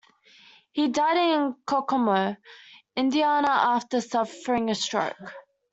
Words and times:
He 0.71 0.87
died 0.87 1.17
in 1.35 1.57
Kokomo, 1.67 2.35
Indiana 2.95 3.49
after 3.51 4.01
suffering 4.01 4.71
a 4.71 4.73
stroke. 4.73 5.35